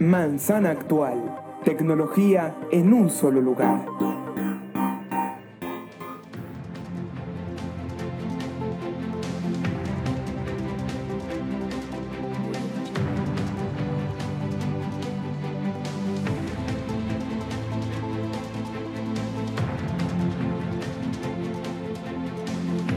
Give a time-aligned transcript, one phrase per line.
[0.00, 1.18] Manzana Actual.
[1.64, 3.84] Tecnología en un solo lugar.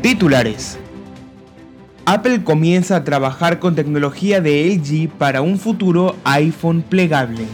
[0.04, 0.78] Titulares.
[2.06, 7.46] Apple comienza a trabajar con tecnología de LG para un futuro iPhone plegable.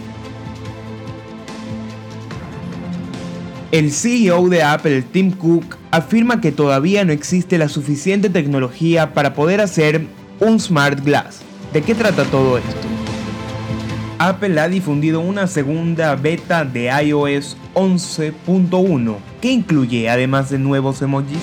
[3.72, 9.34] El CEO de Apple, Tim Cook, afirma que todavía no existe la suficiente tecnología para
[9.34, 10.08] poder hacer
[10.40, 11.42] un Smart Glass.
[11.74, 12.88] ¿De qué trata todo esto?
[14.20, 21.38] Apple ha difundido una segunda beta de iOS 11.1 que incluye además de nuevos emojis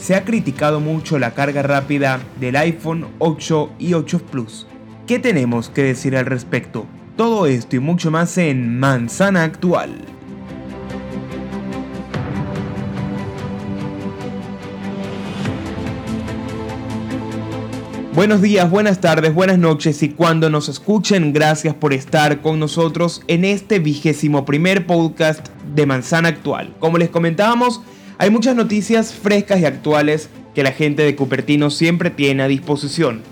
[0.00, 4.66] se ha criticado mucho la carga rápida del iPhone 8 y 8 Plus.
[5.06, 6.86] ¿Qué tenemos que decir al respecto?
[7.16, 9.90] Todo esto y mucho más en Manzana Actual.
[18.14, 23.22] Buenos días, buenas tardes, buenas noches y cuando nos escuchen, gracias por estar con nosotros
[23.28, 26.74] en este vigésimo primer podcast de Manzana Actual.
[26.80, 27.80] Como les comentábamos,
[28.20, 33.22] hay muchas noticias frescas y actuales que la gente de Cupertino siempre tiene a disposición.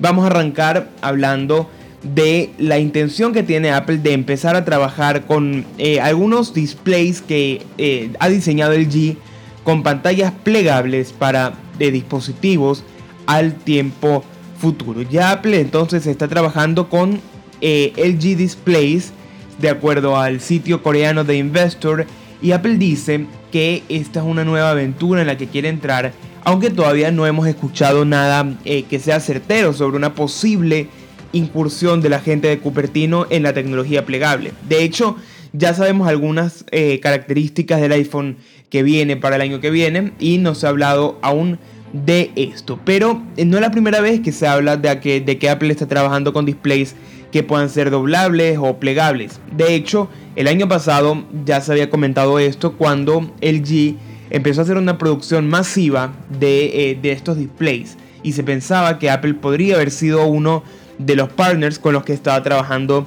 [0.00, 1.70] Vamos a arrancar hablando
[2.02, 7.62] de la intención que tiene Apple de empezar a trabajar con eh, algunos displays que
[7.78, 9.16] eh, ha diseñado LG
[9.64, 12.84] con pantallas plegables para de dispositivos
[13.24, 14.22] al tiempo
[14.60, 15.00] futuro.
[15.00, 17.22] Ya Apple entonces está trabajando con
[17.62, 19.10] eh, LG Displays
[19.58, 22.04] de acuerdo al sitio coreano de Investor
[22.40, 26.12] y Apple dice que esta es una nueva aventura en la que quiere entrar,
[26.44, 30.88] aunque todavía no hemos escuchado nada eh, que sea certero sobre una posible
[31.32, 34.52] incursión de la gente de Cupertino en la tecnología plegable.
[34.68, 35.16] De hecho,
[35.52, 38.36] ya sabemos algunas eh, características del iPhone
[38.70, 41.58] que viene para el año que viene y no se ha hablado aún
[41.92, 42.78] de esto.
[42.84, 45.70] Pero eh, no es la primera vez que se habla de que, de que Apple
[45.70, 46.94] está trabajando con displays
[47.32, 49.40] que puedan ser doblables o plegables.
[49.52, 53.96] De hecho, el año pasado ya se había comentado esto cuando LG
[54.30, 59.34] empezó a hacer una producción masiva de, eh, estos displays y se pensaba que Apple
[59.34, 60.62] podría haber sido uno
[60.98, 63.06] de los partners con los que estaba trabajando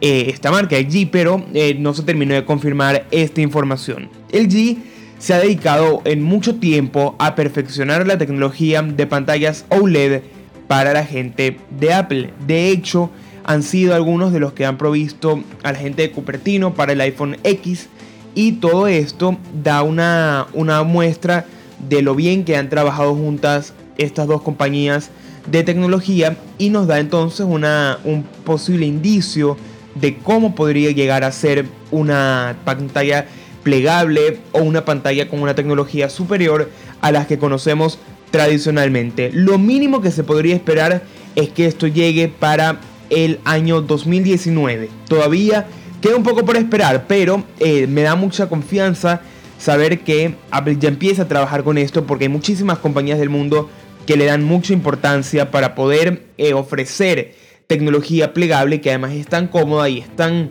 [0.00, 4.08] eh, esta marca LG, pero eh, no se terminó de confirmar esta información.
[4.32, 4.78] LG
[5.18, 10.22] se ha dedicado en mucho tiempo a perfeccionar la tecnología de pantallas OLED
[10.66, 12.30] para la gente de Apple.
[12.46, 13.10] De hecho,
[13.50, 17.00] han sido algunos de los que han provisto a la gente de Cupertino para el
[17.00, 17.88] iPhone X
[18.36, 21.46] y todo esto da una, una muestra
[21.88, 25.10] de lo bien que han trabajado juntas estas dos compañías
[25.50, 29.56] de tecnología y nos da entonces una, un posible indicio
[29.96, 33.26] de cómo podría llegar a ser una pantalla
[33.64, 37.98] plegable o una pantalla con una tecnología superior a las que conocemos
[38.30, 39.32] tradicionalmente.
[39.34, 41.02] Lo mínimo que se podría esperar
[41.34, 44.88] es que esto llegue para el año 2019.
[45.08, 45.66] Todavía
[46.00, 49.20] queda un poco por esperar, pero eh, me da mucha confianza
[49.58, 53.68] saber que Apple ya empieza a trabajar con esto porque hay muchísimas compañías del mundo
[54.06, 57.34] que le dan mucha importancia para poder eh, ofrecer
[57.66, 60.50] tecnología plegable que además es tan cómoda y es tan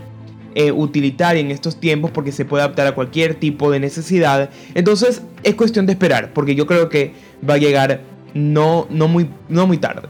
[0.55, 4.49] eh, utilitaria en estos tiempos porque se puede adaptar a cualquier tipo de necesidad.
[4.75, 7.13] Entonces es cuestión de esperar porque yo creo que
[7.47, 8.01] va a llegar
[8.33, 10.07] no, muy tarde.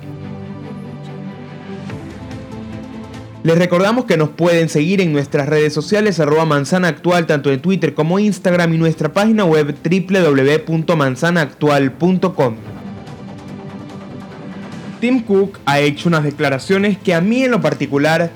[3.41, 7.61] Les recordamos que nos pueden seguir en nuestras redes sociales arroba manzana actual tanto en
[7.61, 12.55] Twitter como Instagram y nuestra página web www.manzanaactual.com.
[14.99, 18.29] Tim Cook ha hecho unas declaraciones que a mí en lo particular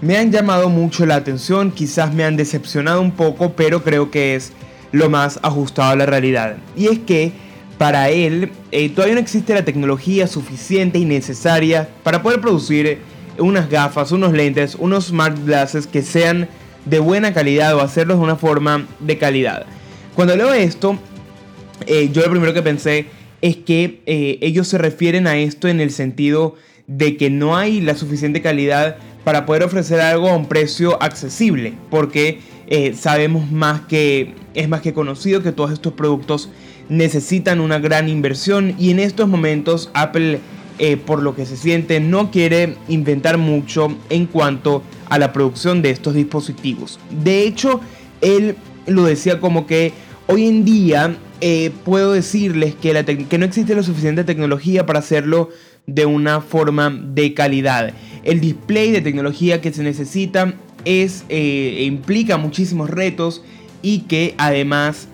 [0.00, 4.34] me han llamado mucho la atención, quizás me han decepcionado un poco, pero creo que
[4.34, 4.52] es
[4.90, 6.56] lo más ajustado a la realidad.
[6.76, 7.30] Y es que
[7.78, 12.98] para él eh, todavía no existe la tecnología suficiente y necesaria para poder producir
[13.38, 16.48] unas gafas, unos lentes, unos smart glasses que sean
[16.84, 19.66] de buena calidad o hacerlos de una forma de calidad.
[20.14, 20.98] Cuando leo esto,
[21.86, 23.06] eh, yo lo primero que pensé
[23.40, 26.56] es que eh, ellos se refieren a esto en el sentido
[26.86, 31.74] de que no hay la suficiente calidad para poder ofrecer algo a un precio accesible,
[31.90, 36.48] porque eh, sabemos más que es más que conocido que todos estos productos
[36.88, 40.40] necesitan una gran inversión y en estos momentos Apple
[40.78, 45.82] eh, por lo que se siente, no quiere inventar mucho en cuanto a la producción
[45.82, 47.00] de estos dispositivos.
[47.10, 47.80] De hecho,
[48.20, 49.92] él lo decía como que
[50.26, 55.50] hoy en día eh, puedo decirles que, que no existe la suficiente tecnología para hacerlo
[55.86, 57.94] de una forma de calidad.
[58.24, 60.54] el display de tecnología que se necesita
[60.84, 63.42] es, eh, implica muchísimos retos
[63.82, 65.08] y que además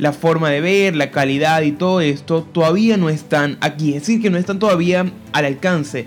[0.00, 3.90] la forma de ver, la calidad y todo esto todavía no están aquí.
[3.90, 6.06] Es decir, que no están todavía al alcance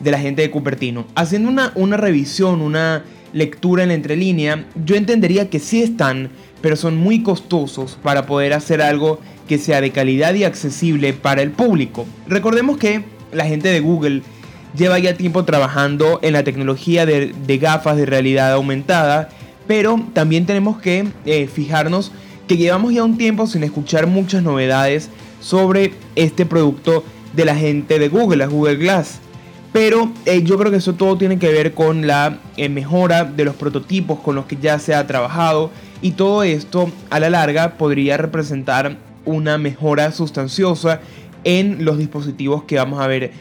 [0.00, 1.06] de la gente de Cupertino.
[1.14, 3.04] Haciendo una, una revisión, una
[3.34, 6.30] lectura en la entrelínea, yo entendería que sí están,
[6.62, 11.42] pero son muy costosos para poder hacer algo que sea de calidad y accesible para
[11.42, 12.06] el público.
[12.26, 14.22] Recordemos que la gente de Google
[14.74, 19.28] lleva ya tiempo trabajando en la tecnología de, gafas de realidad aumentada,
[19.66, 22.10] pero también tenemos que eh, fijarnos
[22.46, 25.10] que llevamos ya un tiempo sin escuchar muchas novedades
[25.40, 27.04] sobre este producto
[27.34, 29.20] de la gente de Google, la Google Glass.
[29.72, 33.44] Pero eh, yo creo que eso todo tiene que ver con la eh, mejora de
[33.44, 35.70] los prototipos con los que ya se ha trabajado
[36.00, 41.00] y todo esto a la larga podría representar una mejora sustanciosa
[41.42, 43.32] en los dispositivos que vamos a ver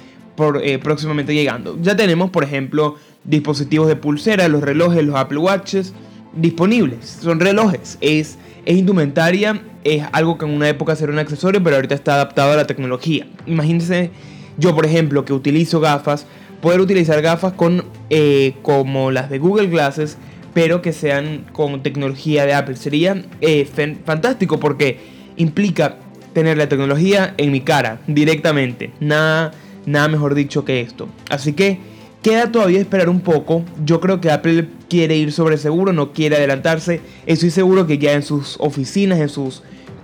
[0.63, 1.77] eh, próximamente llegando.
[1.81, 5.93] Ya tenemos, por ejemplo, dispositivos de pulsera, los relojes, los Apple Watches
[6.35, 7.19] disponibles.
[7.21, 11.75] Son relojes, es, es indumentaria, es algo que en una época era un accesorio, pero
[11.75, 13.27] ahorita está adaptado a la tecnología.
[13.45, 14.11] Imagínense
[14.57, 16.25] yo, por ejemplo, que utilizo gafas,
[16.61, 20.17] poder utilizar gafas con, eh, como las de Google Glasses,
[20.53, 22.75] pero que sean con tecnología de Apple.
[22.75, 23.67] Sería eh,
[24.05, 24.99] fantástico porque
[25.35, 25.97] implica
[26.33, 28.91] tener la tecnología en mi cara directamente.
[28.99, 29.51] Nada,
[29.85, 31.07] nada mejor dicho que esto.
[31.29, 31.79] Así que
[32.23, 33.63] queda todavía esperar un poco.
[33.85, 37.01] Yo creo que Apple quiere ir sobre seguro, no quiere adelantarse.
[37.27, 39.61] Estoy seguro que ya en sus oficinas, en sus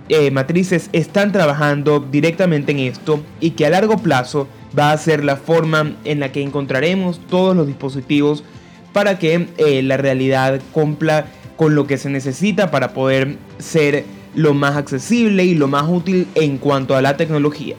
[0.08, 4.46] eh, matrices están trabajando directamente en esto y que a largo plazo
[4.78, 8.44] va a ser la forma en la que encontraremos todos los dispositivos
[8.92, 11.26] para que eh, la realidad cumpla
[11.56, 16.26] con lo que se necesita para poder ser lo más accesible y lo más útil
[16.34, 17.76] en cuanto a la tecnología.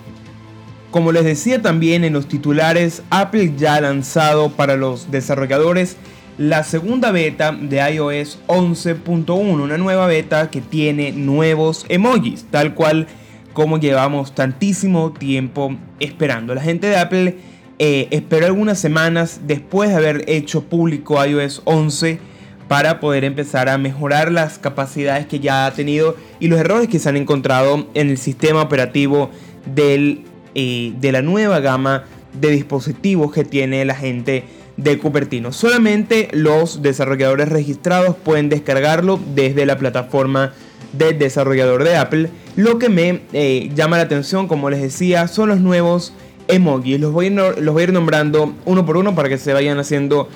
[0.91, 5.95] Como les decía también en los titulares, Apple ya ha lanzado para los desarrolladores
[6.37, 13.07] la segunda beta de iOS 11.1, una nueva beta que tiene nuevos emojis, tal cual
[13.53, 16.53] como llevamos tantísimo tiempo esperando.
[16.55, 17.37] La gente de Apple
[17.79, 22.19] eh, esperó algunas semanas después de haber hecho público iOS 11
[22.67, 26.99] para poder empezar a mejorar las capacidades que ya ha tenido y los errores que
[26.99, 29.29] se han encontrado en el sistema operativo
[29.65, 34.45] del, de la nueva gama de dispositivos que tiene la gente
[34.77, 35.51] de Cupertino.
[35.51, 40.53] Solamente los desarrolladores registrados pueden descargarlo desde la plataforma
[40.93, 42.29] del desarrollador de Apple.
[42.55, 46.13] Lo que me eh, llama la atención, como les decía, son los nuevos
[46.47, 46.99] emojis.
[46.99, 50.29] Los voy a ir nombrando uno por uno para que se vayan haciendo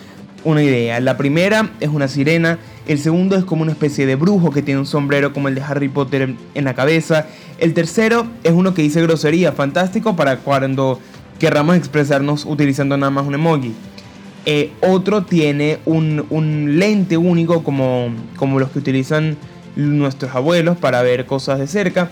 [0.46, 1.00] una idea.
[1.02, 2.60] La primera es una sirena.
[2.88, 5.62] El segundo es como una especie de brujo que tiene un sombrero como el de
[5.62, 7.28] Harry Potter en la cabeza.
[7.58, 11.00] El tercero es uno que dice grosería, fantástico para cuando
[11.40, 13.74] querramos expresarnos utilizando nada más un emoji.
[14.46, 19.38] Eh, otro tiene un, lente único como, como los que utilizan
[19.76, 22.10] nuestros abuelos para ver cosas de cerca.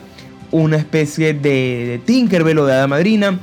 [0.50, 3.40] Una especie de, de Tinkerbell o de hada madrina.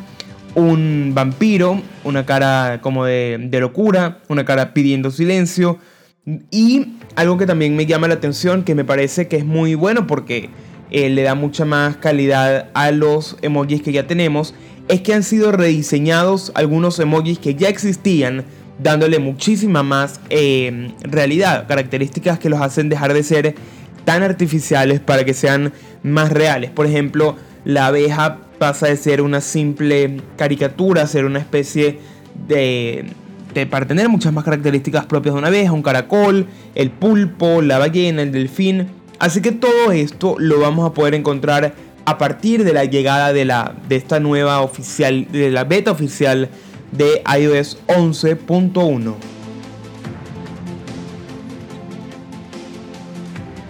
[0.54, 5.78] Un vampiro, una cara como de, locura, una cara pidiendo silencio.
[6.50, 10.06] Y algo que también me llama la atención, que me parece que es muy bueno
[10.06, 10.50] porque
[10.90, 14.54] eh, le da mucha más calidad a los emojis que ya tenemos,
[14.88, 18.44] es que han sido rediseñados algunos emojis que ya existían
[18.82, 23.54] dándole muchísima más eh, realidad, características que los hacen dejar de ser
[24.04, 25.72] tan artificiales para que sean
[26.02, 26.70] más reales.
[26.70, 31.98] Por ejemplo, la abeja pasa de ser una simple caricatura ser una especie
[32.46, 33.06] de,
[33.54, 37.78] de, para tener muchas más características propias de una abeja, un caracol, el pulpo, la
[37.78, 38.88] ballena, el delfín.
[39.18, 41.72] Así que todo esto lo vamos a poder encontrar
[42.04, 46.50] a partir de la llegada de, la, de esta nueva oficial, de la beta oficial
[46.92, 49.14] de iOS 11.1.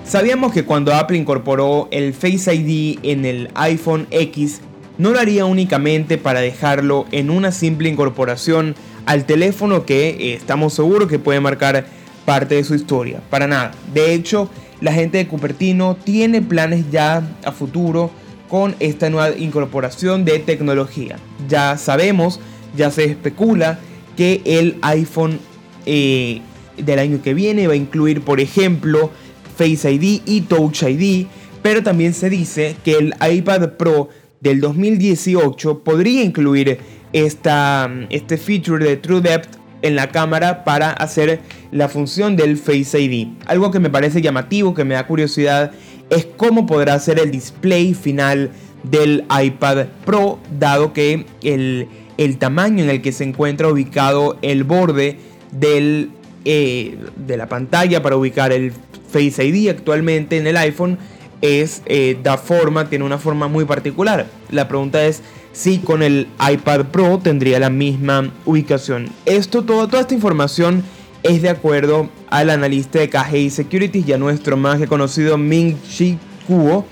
[0.03, 4.63] Sabíamos que cuando Apple incorporó el Face ID en el iPhone X,
[5.01, 8.75] no lo haría únicamente para dejarlo en una simple incorporación
[9.07, 11.87] al teléfono que eh, estamos seguros que puede marcar
[12.27, 13.23] parte de su historia.
[13.31, 13.73] Para nada.
[13.95, 14.51] De hecho,
[14.83, 18.11] la gente de Cupertino tiene planes ya a futuro
[18.51, 21.17] con esta nueva incorporación de tecnología.
[21.49, 22.39] Ya sabemos
[22.77, 23.79] ya se especula
[24.19, 25.41] que el iPhone
[25.87, 26.43] eh,
[26.77, 29.11] del año que viene va a incluir, por ejemplo,
[29.57, 31.27] Face ID y Touch ID,
[31.63, 36.79] pero también se dice que el iPad Pro del 2018 podría incluir
[37.13, 43.01] esta, este feature de True Depth en la cámara para hacer la función del Face
[43.01, 43.29] ID.
[43.47, 45.73] Algo que me parece llamativo, que me da curiosidad,
[46.11, 48.51] es cómo podrá ser el display final
[48.83, 54.65] del iPad Pro, dado que el, el tamaño en el que se encuentra ubicado el
[54.65, 55.19] borde
[55.53, 56.11] del,
[56.45, 58.73] eh, de la pantalla para ubicar el
[59.11, 60.99] Face ID actualmente en el iPhone
[61.43, 64.27] es eh, da forma, tiene una forma muy particular.
[64.51, 69.09] La pregunta es si con el iPad Pro tendría la misma ubicación.
[69.27, 70.85] Esto, todo, toda esta información
[71.23, 76.19] es de acuerdo al analista de KGI Securities, ya nuestro más que conocido Ming Chi
[76.47, 76.85] Kuo,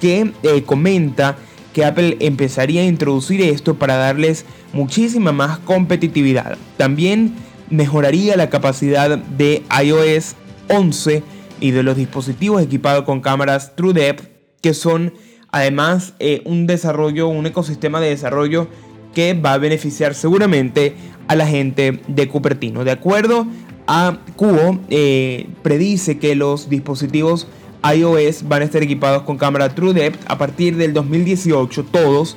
[0.00, 1.36] que eh, comenta
[1.72, 6.56] que Apple empezaría a introducir esto para darles muchísima más competitividad.
[6.76, 7.34] También
[7.70, 10.34] mejoraría la capacidad de iOS
[10.68, 11.22] 11
[11.60, 14.28] y de los dispositivos equipados con cámaras TrueDepth,
[14.60, 15.14] que son
[15.50, 18.68] además eh, un desarrollo, un ecosistema de desarrollo
[19.14, 20.94] que va a beneficiar seguramente
[21.26, 22.84] a la gente de Cupertino.
[22.84, 23.46] De acuerdo
[23.86, 27.48] a Cubo, eh, predice que los dispositivos
[27.82, 32.36] iOS van a estar equipados con cámara TrueDepth a partir del 2018 todos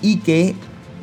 [0.00, 0.54] y que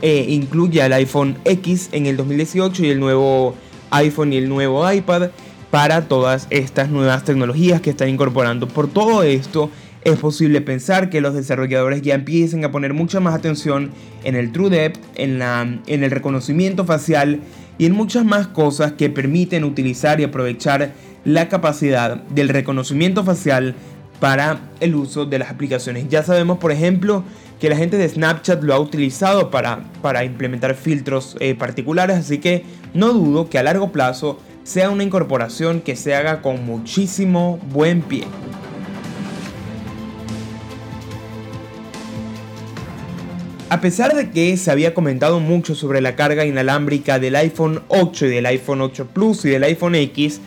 [0.01, 3.55] eh, incluye al iPhone X en el 2018 y el nuevo
[3.91, 5.29] iPhone y el nuevo iPad
[5.75, 8.65] para todas estas nuevas tecnologías que están incorporando.
[8.65, 9.69] Por todo esto,
[10.05, 13.91] es posible pensar que los desarrolladores ya empiecen a poner mucha más atención
[14.23, 17.41] en el TrueDepth, en, la, en el reconocimiento facial
[17.77, 20.93] y en muchas más cosas que permiten utilizar y aprovechar
[21.25, 23.75] la capacidad del reconocimiento facial
[24.21, 26.07] para el uso de las aplicaciones.
[26.07, 27.25] Ya sabemos, por ejemplo,
[27.59, 32.37] que la gente de Snapchat lo ha utilizado para, para implementar filtros eh, particulares, así
[32.37, 32.63] que
[32.93, 38.01] no dudo que a largo plazo sea una incorporación que se haga con muchísimo buen
[38.01, 38.25] pie.
[43.69, 48.25] A pesar de que se había comentado mucho sobre la carga inalámbrica del iPhone 8
[48.25, 50.41] y del iPhone 8 Plus y del iPhone X,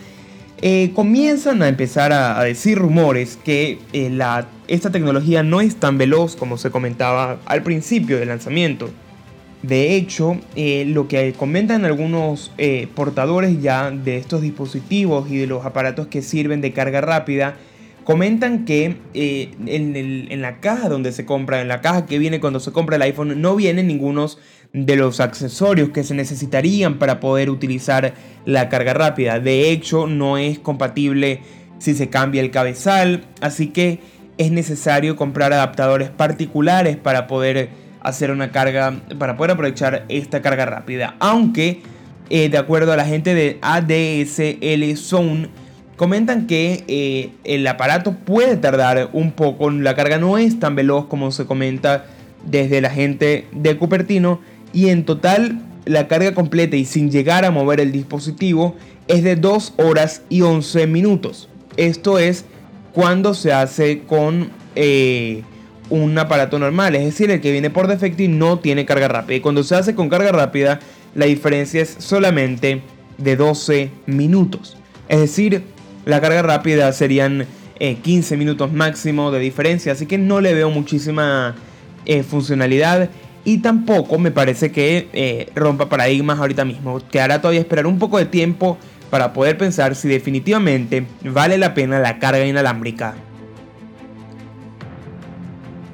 [0.61, 4.19] eh, comienzan a empezar a, decir rumores que eh,
[4.67, 8.89] esta tecnología no es tan veloz como se comentaba al principio del lanzamiento.
[9.61, 12.51] De hecho, eh, lo que comentan algunos
[12.95, 17.55] portadores ya de estos dispositivos y de los aparatos que sirven de carga rápida
[18.09, 22.59] Comentan que eh, en, la caja donde se compra, en la caja que viene cuando
[22.59, 24.39] se compra el iPhone, no vienen ningunos
[24.73, 29.39] de los accesorios que se necesitarían para poder utilizar la carga rápida.
[29.39, 31.41] De hecho, no es compatible
[31.77, 33.99] si se cambia el cabezal, así que
[34.39, 37.69] es necesario comprar adaptadores particulares para poder
[38.01, 41.15] hacer una carga, para poder aprovechar esta carga rápida.
[41.19, 41.81] Aunque,
[42.29, 45.49] eh, de acuerdo a la gente de ADSL Zone,
[45.99, 51.07] Comentan que eh, el aparato puede tardar un poco, la carga no es tan veloz
[51.07, 52.05] como se comenta
[52.45, 54.39] desde la gente de Cupertino
[54.71, 58.77] y en total la carga completa y sin llegar a mover el dispositivo
[59.09, 61.49] es de 2 horas y 11 minutos.
[61.75, 62.45] Esto es
[62.93, 65.43] cuando se hace con eh,
[65.89, 69.37] un aparato normal, es decir, el que viene por defecto y no tiene carga rápida.
[69.37, 70.79] Y cuando se hace con carga rápida,
[71.15, 72.81] la diferencia es solamente
[73.17, 74.77] de 12 minutos.
[75.07, 75.63] Es decir,
[76.05, 77.45] la carga rápida serían
[77.79, 81.55] 15 eh, minutos máximo de diferencia, así que no le veo muchísima
[82.05, 83.09] eh, funcionalidad
[83.45, 86.99] y tampoco me parece que eh, rompa paradigmas ahorita mismo.
[87.09, 88.77] Quedará todavía esperar un poco de tiempo
[89.09, 93.15] para poder pensar si definitivamente vale la pena la carga inalámbrica.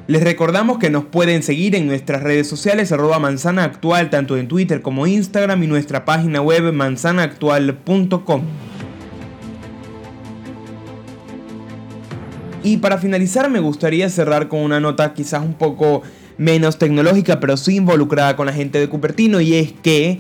[0.08, 4.48] Les recordamos que nos pueden seguir en nuestras redes sociales arroba manzana actual tanto en
[4.48, 8.42] Twitter como Instagram y nuestra página web manzanaactual.com.
[12.64, 16.04] Y para finalizar me gustaría cerrar con una nota quizás un poco
[16.38, 20.20] menos tecnológica, pero sí involucrada con la gente de Cupertino, y es que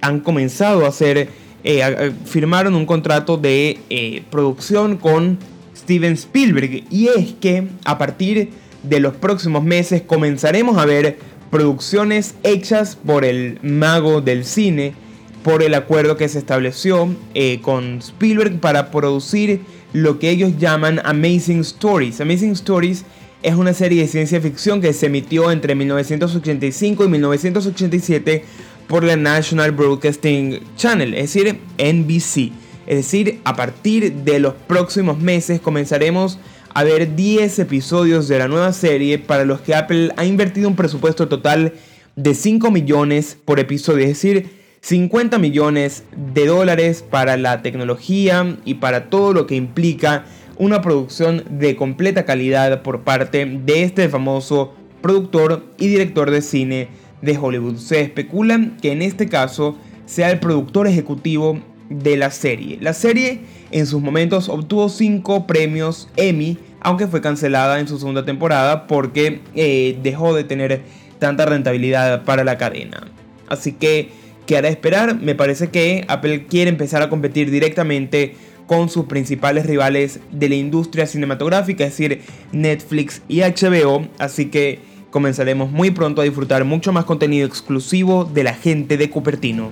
[0.00, 1.28] han comenzado a hacer,
[1.64, 5.38] eh, firmaron un contrato de eh, producción con
[5.76, 8.50] Steven Spielberg, y es que a partir
[8.82, 11.18] de los próximos meses comenzaremos a ver
[11.50, 14.94] producciones hechas por el mago del cine,
[15.42, 19.60] por el acuerdo que se estableció eh, con Spielberg para producir
[19.92, 22.20] lo que ellos llaman Amazing Stories.
[22.20, 23.04] Amazing Stories
[23.42, 28.44] es una serie de ciencia ficción que se emitió entre 1985 y 1987
[28.88, 32.52] por la National Broadcasting Channel, es decir, NBC.
[32.86, 38.48] Es decir, a partir de los próximos meses comenzaremos a ver 10 episodios de la
[38.48, 41.74] nueva serie para los que Apple ha invertido un presupuesto total
[42.16, 48.74] de 5 millones por episodio, es decir, 50 millones de dólares para la tecnología y
[48.74, 50.24] para todo lo que implica
[50.56, 56.88] una producción de completa calidad por parte de este famoso productor y director de cine
[57.22, 57.76] de Hollywood.
[57.76, 61.60] Se especula que en este caso sea el productor ejecutivo
[61.90, 62.78] de la serie.
[62.80, 68.24] La serie en sus momentos obtuvo 5 premios Emmy, aunque fue cancelada en su segunda
[68.24, 70.82] temporada porque eh, dejó de tener
[71.18, 73.08] tanta rentabilidad para la cadena.
[73.48, 74.10] Así que,
[74.46, 75.20] ¿qué hará esperar?
[75.20, 80.54] Me parece que Apple quiere empezar a competir directamente con sus principales rivales de la
[80.54, 82.20] industria cinematográfica, es decir,
[82.52, 84.06] Netflix y HBO.
[84.18, 89.08] Así que comenzaremos muy pronto a disfrutar mucho más contenido exclusivo de la gente de
[89.10, 89.70] Cupertino.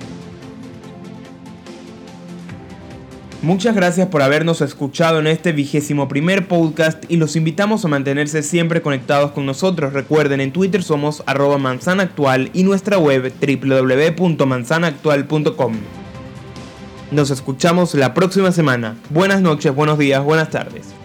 [3.42, 8.42] Muchas gracias por habernos escuchado en este vigésimo primer podcast y los invitamos a mantenerse
[8.42, 9.92] siempre conectados con nosotros.
[9.92, 15.74] Recuerden, en Twitter somos arroba manzanaactual y nuestra web www.manzanaactual.com.
[17.12, 18.96] Nos escuchamos la próxima semana.
[19.10, 20.95] Buenas noches, buenos días, buenas tardes.